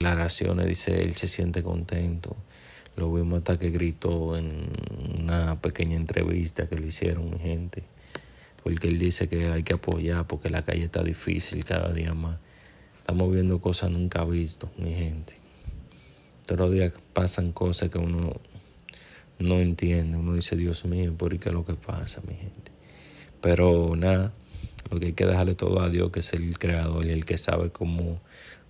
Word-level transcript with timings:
declaraciones, 0.00 0.66
dice 0.66 1.02
él 1.02 1.14
se 1.14 1.28
siente 1.28 1.62
contento. 1.62 2.34
Lo 2.96 3.12
vimos 3.12 3.40
hasta 3.40 3.58
que 3.58 3.68
gritó 3.68 4.34
en 4.34 4.70
una 5.20 5.60
pequeña 5.60 5.96
entrevista 5.96 6.66
que 6.66 6.76
le 6.76 6.86
hicieron 6.86 7.38
gente. 7.38 7.82
Porque 8.64 8.88
él 8.88 8.98
dice 8.98 9.28
que 9.28 9.48
hay 9.48 9.62
que 9.62 9.74
apoyar 9.74 10.26
porque 10.26 10.48
la 10.48 10.62
calle 10.62 10.84
está 10.84 11.02
difícil 11.02 11.64
cada 11.64 11.92
día 11.92 12.14
más. 12.14 12.38
Estamos 12.98 13.30
viendo 13.30 13.60
cosas 13.60 13.90
nunca 13.90 14.24
vistas, 14.24 14.70
mi 14.78 14.94
gente. 14.94 15.34
Todos 16.46 16.60
los 16.60 16.72
días 16.72 16.94
pasan 17.12 17.52
cosas 17.52 17.90
que 17.90 17.98
uno 17.98 18.40
no 19.38 19.60
entiende. 19.60 20.16
Uno 20.16 20.32
dice, 20.32 20.56
Dios 20.56 20.86
mío, 20.86 21.12
¿por 21.12 21.38
qué 21.38 21.50
es 21.50 21.54
lo 21.54 21.66
que 21.66 21.74
pasa, 21.74 22.22
mi 22.26 22.34
gente? 22.34 22.72
Pero 23.42 23.94
nada, 23.96 24.32
hay 24.90 25.12
que 25.12 25.26
dejarle 25.26 25.54
todo 25.54 25.80
a 25.80 25.88
Dios, 25.88 26.10
que 26.10 26.20
es 26.20 26.32
el 26.32 26.58
creador 26.58 27.06
y 27.06 27.10
el 27.10 27.24
que 27.24 27.38
sabe 27.38 27.70
cómo 27.70 28.20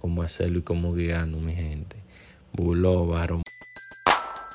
cómo 0.01 0.23
hacerlo 0.23 0.59
y 0.59 0.63
cómo 0.63 0.95
guiarnos, 0.95 1.41
mi 1.41 1.55
gente. 1.55 1.97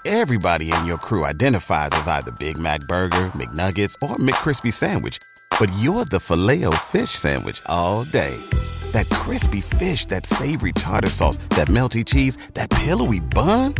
Everybody 0.05 0.71
in 0.71 0.86
your 0.86 0.97
crew 0.97 1.23
identifies 1.23 1.89
as 1.93 2.08
either 2.08 2.31
Big 2.39 2.58
Mac 2.58 2.81
Burger, 2.81 3.31
McNuggets, 3.33 3.95
or 4.03 4.17
McCrispy 4.17 4.71
Sandwich. 4.71 5.17
But 5.59 5.71
you're 5.80 6.05
the 6.05 6.19
filet 6.19 6.66
fish 6.83 7.11
Sandwich 7.11 7.61
all 7.66 8.03
day. 8.03 8.36
That 8.91 9.09
crispy 9.09 9.61
fish, 9.61 10.05
that 10.08 10.25
savory 10.25 10.73
tartar 10.73 11.09
sauce, 11.09 11.38
that 11.52 11.69
melty 11.69 12.05
cheese, 12.05 12.38
that 12.53 12.69
pillowy 12.69 13.19
bun. 13.19 13.73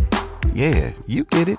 Yeah, 0.54 0.92
you 1.06 1.24
get 1.24 1.48
it. 1.48 1.58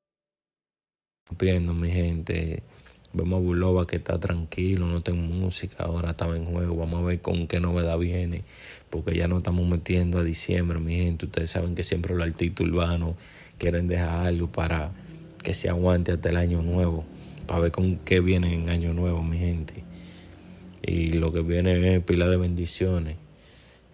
Viendo 1.39 1.73
mi 1.73 1.89
gente, 1.89 2.61
vemos 3.13 3.37
a 3.37 3.41
Bulova 3.41 3.87
que 3.87 3.97
está 3.97 4.19
tranquilo, 4.19 4.85
no 4.85 5.01
tengo 5.01 5.21
música, 5.21 5.83
ahora 5.83 6.11
estaba 6.11 6.35
en 6.35 6.45
juego, 6.45 6.75
vamos 6.75 7.01
a 7.01 7.05
ver 7.05 7.21
con 7.21 7.47
qué 7.47 7.59
novedad 7.59 7.97
viene, 7.97 8.43
porque 8.89 9.15
ya 9.15 9.27
no 9.27 9.37
estamos 9.37 9.67
metiendo 9.67 10.19
a 10.19 10.23
diciembre, 10.23 10.79
mi 10.79 10.95
gente, 10.95 11.25
ustedes 11.25 11.51
saben 11.51 11.75
que 11.75 11.83
siempre 11.83 12.15
los 12.15 12.25
artistas 12.25 12.67
urbanos 12.67 13.15
quieren 13.57 13.87
dejar 13.87 14.27
algo 14.27 14.47
para 14.47 14.91
que 15.43 15.53
se 15.53 15.69
aguante 15.69 16.11
hasta 16.11 16.29
el 16.29 16.37
año 16.37 16.61
nuevo, 16.61 17.05
para 17.47 17.61
ver 17.61 17.71
con 17.71 17.97
qué 17.97 18.19
viene 18.19 18.53
en 18.53 18.69
año 18.69 18.93
nuevo, 18.93 19.23
mi 19.23 19.37
gente. 19.37 19.83
Y 20.83 21.13
lo 21.13 21.31
que 21.31 21.41
viene 21.41 21.95
es 21.95 22.03
pila 22.03 22.27
de 22.27 22.37
bendiciones, 22.37 23.17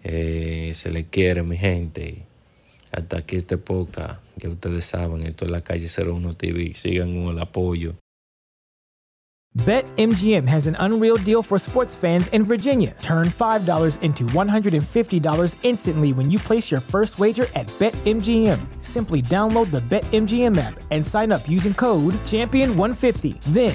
eh, 0.04 0.72
se 0.74 0.90
le 0.90 1.04
quiere, 1.04 1.42
mi 1.42 1.56
gente. 1.56 2.22
Hasta 2.92 3.18
aquí 3.18 3.38
que 3.42 4.48
ustedes 4.48 4.84
saben, 4.84 5.22
esto 5.26 5.44
es 5.44 5.50
la 5.50 5.62
calle 5.62 5.88
01 5.88 6.34
TV. 6.34 6.74
Sigan 6.74 7.24
con 7.24 7.36
el 7.36 7.42
apoyo. 7.42 7.94
BetMGM 9.56 10.46
has 10.46 10.68
an 10.68 10.76
unreal 10.78 11.16
deal 11.16 11.42
for 11.42 11.58
sports 11.58 11.94
fans 11.94 12.28
in 12.28 12.44
Virginia. 12.44 12.94
Turn 13.00 13.26
$5 13.26 14.02
into 14.02 14.24
$150 14.24 15.56
instantly 15.62 16.12
when 16.12 16.30
you 16.30 16.38
place 16.38 16.70
your 16.70 16.80
first 16.80 17.18
wager 17.18 17.46
at 17.54 17.66
BetMGM. 17.78 18.60
Simply 18.80 19.20
download 19.20 19.70
the 19.72 19.80
BetMGM 19.80 20.58
app 20.58 20.78
and 20.92 21.04
sign 21.04 21.32
up 21.32 21.48
using 21.48 21.74
code 21.74 22.14
Champion150. 22.24 23.40
Then 23.52 23.74